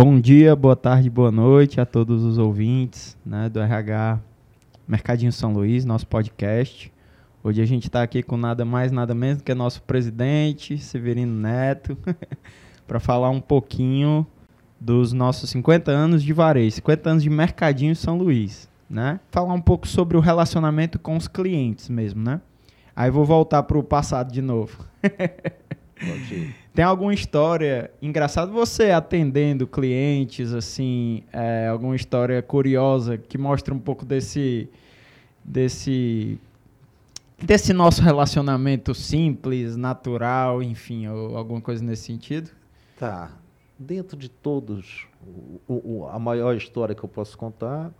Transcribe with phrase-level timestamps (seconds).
[0.00, 4.20] Bom dia, boa tarde, boa noite a todos os ouvintes né, do RH
[4.86, 6.92] Mercadinho São Luís, nosso podcast.
[7.42, 11.98] Hoje a gente está aqui com nada mais, nada menos que nosso presidente, Severino Neto,
[12.86, 14.24] para falar um pouquinho
[14.78, 19.18] dos nossos 50 anos de varejo, 50 anos de Mercadinho São Luís, né?
[19.32, 22.40] Falar um pouco sobre o relacionamento com os clientes mesmo, né?
[22.94, 24.78] Aí vou voltar para o passado de novo.
[26.74, 33.78] Tem alguma história engraçada você atendendo clientes, assim, é, alguma história curiosa que mostra um
[33.78, 34.68] pouco desse
[35.44, 36.38] desse
[37.40, 42.50] desse nosso relacionamento simples, natural, enfim, ou alguma coisa nesse sentido?
[42.98, 43.30] Tá.
[43.78, 45.06] Dentro de todos,
[45.68, 47.92] o, o, a maior história que eu posso contar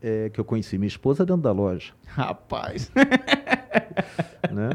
[0.00, 1.92] é que eu conheci minha esposa dentro da loja.
[2.06, 2.90] Rapaz.
[4.50, 4.70] né?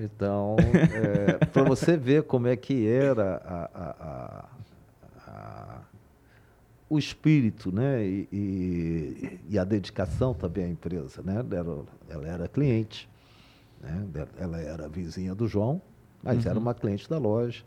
[0.00, 4.48] Então, é, para você ver como é que era a, a,
[5.26, 5.80] a,
[6.88, 8.06] o espírito né?
[8.06, 11.20] E, e, e, a dedicação também à empresa.
[11.20, 11.44] Né?
[11.50, 13.08] Ela, ela era cliente,
[13.80, 14.06] né?
[14.38, 15.82] ela era vizinha do João,
[16.22, 16.50] mas uhum.
[16.52, 17.64] era uma cliente da loja.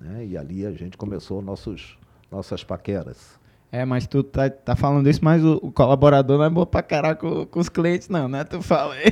[0.00, 0.26] Né?
[0.26, 1.96] E ali a gente começou nossos,
[2.32, 3.38] nossas paqueras.
[3.72, 6.82] É, mas tu tá, tá falando isso, mas o, o colaborador não é bom pra
[6.82, 8.42] caralho com, com os clientes, não, né?
[8.42, 9.04] Tu fala aí.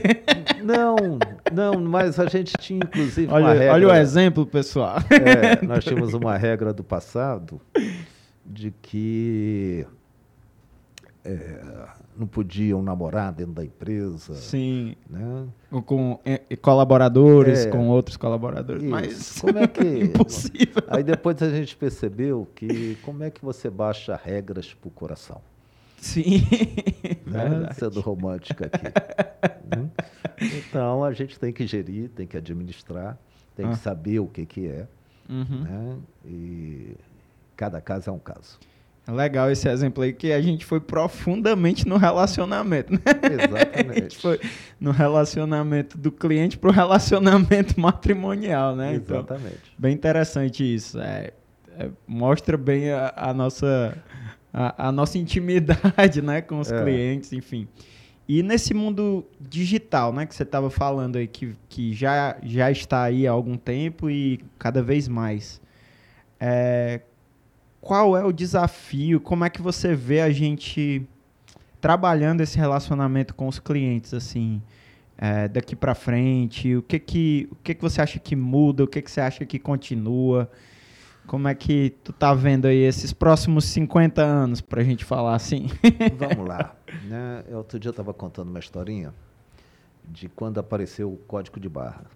[0.64, 0.96] Não,
[1.52, 3.72] não, mas a gente tinha inclusive olha, uma regra.
[3.72, 4.96] Olha o exemplo, pessoal.
[5.10, 7.60] É, nós tínhamos uma regra do passado
[8.44, 9.86] de que
[11.28, 14.34] é, não podiam namorar dentro da empresa.
[14.34, 14.96] Sim.
[15.08, 15.46] Né?
[15.70, 18.82] Ou com é, colaboradores, é, com outros colaboradores.
[18.82, 18.90] Isso.
[18.90, 19.84] Mas como é que.
[20.04, 20.82] impossível.
[20.88, 25.40] Aí depois a gente percebeu que como é que você baixa regras para o coração.
[25.98, 26.42] Sim.
[27.26, 27.68] Né?
[27.74, 28.86] Sendo romântica aqui.
[29.76, 29.90] né?
[30.40, 33.18] Então a gente tem que gerir, tem que administrar,
[33.54, 33.70] tem ah.
[33.70, 34.86] que saber o que, que é.
[35.28, 35.62] Uhum.
[35.62, 35.96] Né?
[36.24, 36.96] E
[37.56, 38.58] cada caso é um caso.
[39.08, 42.92] Legal esse exemplo aí, que a gente foi profundamente no relacionamento.
[42.92, 43.00] Né?
[43.22, 43.90] Exatamente.
[43.90, 44.40] A gente foi
[44.78, 48.96] no relacionamento do cliente para o relacionamento matrimonial, né?
[48.96, 49.46] Então, Exatamente.
[49.46, 51.00] Então, bem interessante isso.
[51.00, 51.32] É,
[51.78, 53.96] é, mostra bem a, a nossa,
[54.52, 56.82] a, a, nossa intimidade né, com os é.
[56.82, 57.66] clientes, enfim.
[58.28, 63.04] E nesse mundo digital, né, que você estava falando aí, que, que já, já está
[63.04, 65.62] aí há algum tempo e cada vez mais.
[66.38, 67.00] É,
[67.80, 69.20] qual é o desafio?
[69.20, 71.06] Como é que você vê a gente
[71.80, 74.60] trabalhando esse relacionamento com os clientes, assim,
[75.16, 76.76] é, daqui para frente?
[76.76, 78.84] O que que, o que que você acha que muda?
[78.84, 80.50] O que que você acha que continua?
[81.26, 85.34] Como é que tu tá vendo aí esses próximos 50 anos para a gente falar
[85.34, 85.68] assim?
[86.16, 86.74] Vamos lá.
[87.04, 87.44] Né?
[87.52, 89.14] Outro dia eu estava contando uma historinha
[90.04, 92.06] de quando apareceu o código de barra.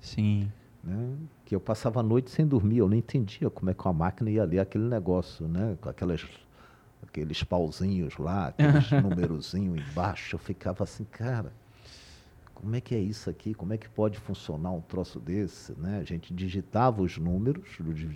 [0.00, 0.50] Sim
[0.82, 1.16] né?
[1.44, 4.30] que eu passava a noite sem dormir, eu não entendia como é que uma máquina
[4.30, 5.76] ia ler aquele negócio, né?
[5.80, 6.26] com aquelas,
[7.02, 11.52] aqueles pauzinhos lá, aqueles numerozinhos embaixo, eu ficava assim, cara,
[12.62, 13.54] como é que é isso aqui?
[13.54, 15.72] Como é que pode funcionar um troço desse?
[15.78, 15.98] Né?
[15.98, 17.68] A gente digitava os números,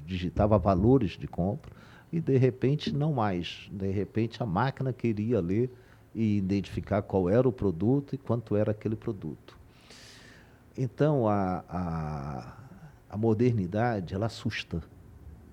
[0.06, 1.72] digitava valores de compra,
[2.12, 3.68] e de repente não mais.
[3.72, 5.68] De repente a máquina queria ler
[6.14, 9.55] e identificar qual era o produto e quanto era aquele produto.
[10.76, 12.56] Então, a, a,
[13.10, 14.82] a modernidade, ela assusta.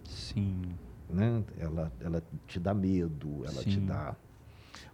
[0.03, 0.61] Sim.
[1.09, 1.44] Né?
[1.57, 3.69] Ela, ela te dá medo, ela Sim.
[3.69, 4.16] te dá...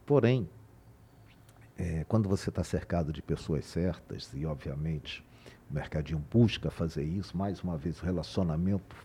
[0.05, 0.49] Porém,
[1.77, 5.23] é, quando você está cercado de pessoas certas, e obviamente
[5.69, 8.95] o mercadinho busca fazer isso, mais uma vez o relacionamento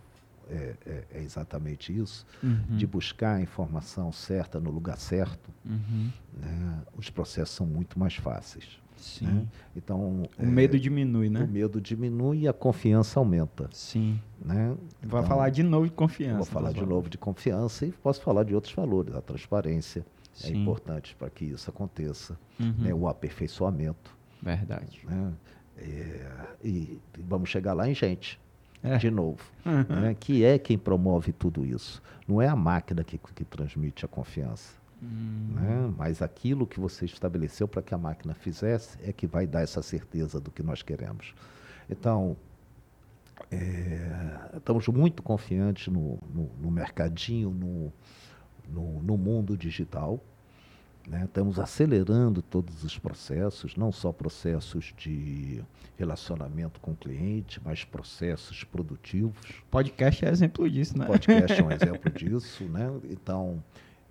[0.49, 2.77] é, é, é exatamente isso, uhum.
[2.77, 6.11] de buscar a informação certa no lugar certo, uhum.
[6.35, 6.83] né?
[6.97, 8.81] os processos são muito mais fáceis.
[8.97, 9.27] Sim.
[9.27, 9.47] Né?
[9.77, 11.45] Então, o é, medo diminui, né?
[11.45, 13.69] O medo diminui e a confiança aumenta.
[13.73, 14.21] Sim.
[14.43, 14.77] Né?
[15.03, 16.37] Vai então, falar de novo de confiança.
[16.37, 16.95] Vou falar de valores.
[16.95, 19.15] novo de confiança e posso falar de outros valores.
[19.15, 20.55] A transparência é Sim.
[20.55, 22.39] é importante para que isso aconteça.
[22.59, 22.75] Uhum.
[22.79, 22.95] Né?
[22.95, 24.17] O aperfeiçoamento.
[24.43, 25.01] Verdade.
[25.05, 25.33] Né?
[25.77, 26.31] É,
[26.63, 28.41] e vamos chegar lá em gente.
[28.83, 28.99] É.
[28.99, 29.41] De novo.
[29.65, 29.85] Uhum.
[30.03, 30.15] Né?
[30.15, 32.03] Que é quem promove tudo isso.
[32.29, 34.84] Não é a máquina que, que transmite a confiança.
[35.05, 35.55] Hum.
[35.55, 35.95] Né?
[35.97, 39.83] Mas aquilo que você estabeleceu para que a máquina fizesse é que vai dar essa
[39.83, 41.35] certeza do que nós queremos.
[41.89, 42.37] Então,
[43.51, 47.93] é, estamos muito confiantes no, no, no mercadinho, no,
[48.69, 50.21] no, no, mundo digital.
[51.07, 51.25] Né?
[51.25, 55.63] Estamos acelerando todos os processos, não só processos de
[55.97, 59.63] relacionamento com o cliente, mas processos produtivos.
[59.71, 61.05] Podcast é exemplo disso, né?
[61.05, 62.91] Podcast é um exemplo disso, né?
[63.11, 63.63] Então,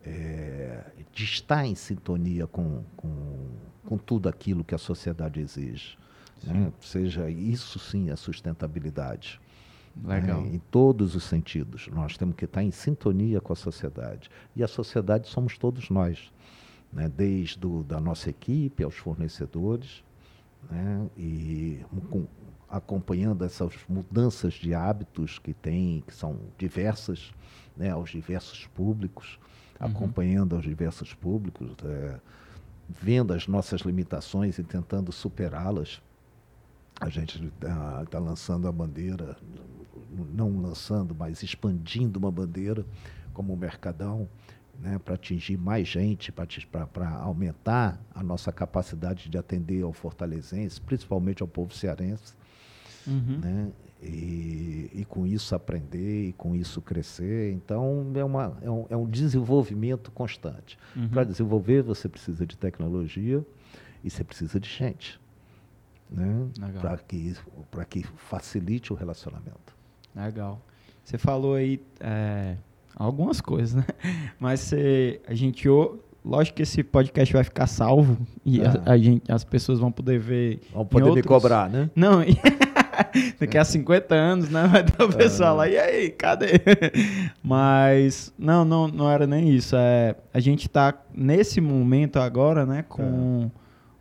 [0.06, 3.50] é, de estar em sintonia com, com,
[3.86, 5.98] com, tudo aquilo que a sociedade exige.
[6.44, 6.72] Né?
[6.82, 9.40] Seja isso sim a sustentabilidade.
[10.04, 10.42] Legal.
[10.42, 10.56] Né?
[10.56, 11.88] Em todos os sentidos.
[11.88, 14.30] Nós temos que estar em sintonia com a sociedade.
[14.56, 16.32] E a sociedade somos todos nós.
[16.92, 17.10] Né?
[17.10, 20.04] Desde do, da nossa equipe aos fornecedores.
[20.70, 21.10] Né?
[21.16, 21.80] E
[22.10, 22.28] com,
[22.68, 27.32] acompanhando essas mudanças de hábitos que tem, que são diversas,
[27.78, 27.92] né?
[27.92, 29.40] aos diversos públicos,
[29.80, 29.88] uhum.
[29.88, 32.20] acompanhando aos diversos públicos, é,
[32.90, 36.02] vendo as nossas limitações e tentando superá-las.
[37.00, 39.36] A gente está tá lançando a bandeira
[40.34, 42.86] não lançando, mas expandindo uma bandeira
[43.34, 44.30] como o Mercadão,
[44.80, 51.42] né, para atingir mais gente, para aumentar a nossa capacidade de atender ao fortalezense, principalmente
[51.42, 52.34] ao povo cearense.
[53.08, 53.40] Uhum.
[53.42, 53.72] Né,
[54.02, 57.54] e, e, com isso aprender e com isso crescer.
[57.54, 60.78] Então, é, uma, é, um, é um desenvolvimento constante.
[60.96, 61.08] Uhum.
[61.08, 63.46] Para desenvolver, você precisa de tecnologia
[64.04, 65.20] e você precisa de gente.
[66.12, 66.48] Né,
[66.80, 67.36] para que,
[67.90, 69.74] que facilite o relacionamento.
[70.16, 70.62] Legal.
[71.04, 72.56] Você falou aí é,
[72.96, 73.86] algumas coisas, né?
[74.40, 75.68] Mas você, a gente,
[76.24, 78.92] lógico que esse podcast vai ficar salvo e a, ah.
[78.92, 80.62] a, gente, as pessoas vão poder ver.
[80.72, 81.24] Vão poder outros...
[81.24, 81.90] me cobrar, né?
[81.96, 82.22] Não,
[83.40, 84.68] daqui a 50 anos, né?
[84.68, 86.62] Vai ter o pessoal lá, e aí, cadê?
[87.44, 89.76] Mas, não, não, não era nem isso.
[89.76, 93.50] É, a gente está nesse momento agora, né, com, é.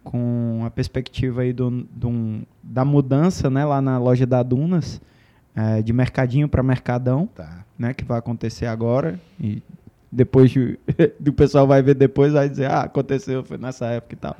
[0.04, 5.00] com a perspectiva aí do, do, da mudança, né, lá na loja da Dunas
[5.54, 7.64] é, de mercadinho para mercadão, tá.
[7.78, 9.62] né, que vai acontecer agora e
[10.10, 10.78] depois de,
[11.26, 14.36] o pessoal vai ver depois vai dizer ah aconteceu foi nessa época e tal.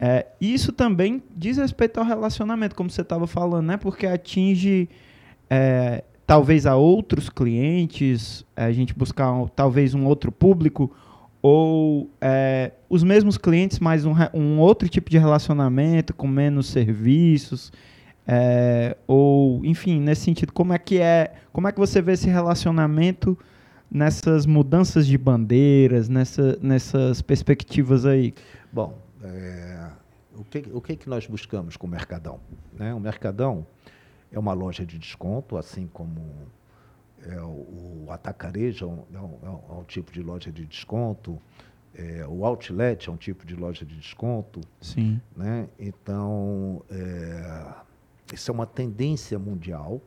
[0.00, 3.76] É, isso também diz respeito ao relacionamento, como você estava falando, né?
[3.76, 4.88] Porque atinge
[5.50, 10.94] é, talvez a outros clientes, a gente buscar um, talvez um outro público
[11.40, 17.72] ou é, os mesmos clientes, mas um, um outro tipo de relacionamento com menos serviços.
[18.26, 22.28] É, ou, enfim, nesse sentido, como é que é, como é que você vê esse
[22.28, 23.38] relacionamento
[23.90, 28.34] nessas mudanças de bandeiras, nessa, nessas perspectivas aí?
[28.70, 29.90] Bom, é,
[30.34, 32.40] o, que, o que, que nós buscamos com o Mercadão?
[32.72, 32.92] Né?
[32.94, 33.66] O Mercadão
[34.30, 36.20] é uma loja de desconto, assim como
[37.26, 41.40] é o, o atacarejo é um, é, um, é um, tipo de loja de desconto,
[41.94, 44.60] é, o outlet é um tipo de loja de desconto.
[44.80, 45.20] Sim.
[45.36, 45.68] Né?
[45.78, 47.74] Então, é,
[48.32, 50.00] isso é uma tendência mundial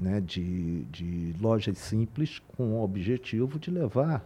[0.00, 4.24] né, de, de lojas simples com o objetivo de levar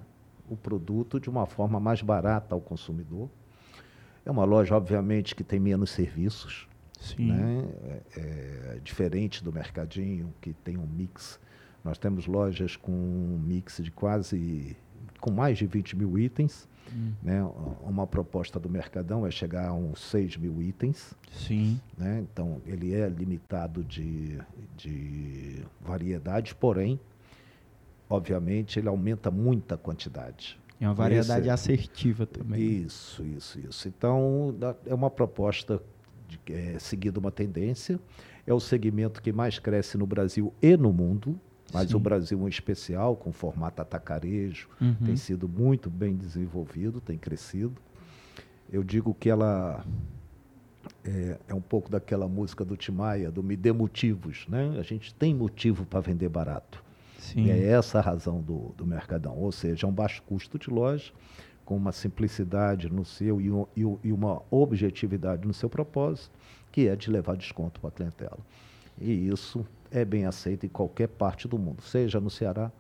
[0.49, 3.29] o produto de uma forma mais barata ao consumidor.
[4.25, 6.69] É uma loja, obviamente, que tem menos serviços.
[7.01, 7.33] Sim.
[7.33, 7.69] Né?
[7.85, 11.41] É, é, diferente do mercadinho, que tem um mix.
[11.83, 14.77] Nós temos lojas com um mix de quase
[15.21, 16.69] com mais de 20 mil itens.
[16.93, 17.13] Hum.
[17.23, 17.43] Né?
[17.83, 21.15] Uma proposta do Mercadão é chegar a uns 6 mil itens.
[21.33, 21.81] Sim.
[21.97, 22.25] Né?
[22.31, 24.39] Então, ele é limitado de,
[24.77, 26.99] de variedade, porém,
[28.09, 30.59] obviamente, ele aumenta muita quantidade.
[30.81, 32.85] É uma variedade Esse, assertiva também.
[32.85, 33.87] Isso, isso, isso.
[33.87, 34.57] Então,
[34.87, 35.81] é uma proposta
[36.27, 38.01] de, é, seguindo uma tendência.
[38.47, 41.39] É o segmento que mais cresce no Brasil e no mundo.
[41.73, 41.97] Mas Sim.
[41.97, 44.95] o Brasil, em especial, com formato atacarejo, uhum.
[45.05, 47.77] tem sido muito bem desenvolvido, tem crescido.
[48.73, 49.85] Eu digo que ela
[51.05, 54.47] é, é, um pouco daquela música do Timaya, do Me Dê Motivos.
[54.49, 54.77] Né?
[54.79, 56.83] A gente tem motivo para vender barato.
[57.21, 57.45] Sim.
[57.45, 59.37] E é essa a razão do, do Mercadão.
[59.37, 61.13] Ou seja, é um baixo custo de loja,
[61.65, 66.37] com uma simplicidade no seu e, um, e uma objetividade no seu propósito,
[66.73, 68.39] que é de levar desconto para a clientela.
[68.99, 72.73] E isso é bem aceito em qualquer parte do mundo, seja no Ceará,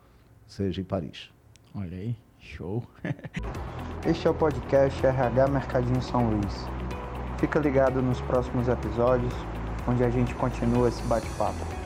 [0.46, 1.30] seja em Paris.
[1.74, 2.82] Olha aí, show.
[4.06, 6.66] este é o podcast RH Mercadinho São Luís.
[7.38, 9.32] Fica ligado nos próximos episódios,
[9.86, 11.79] onde a gente continua esse bate-papo.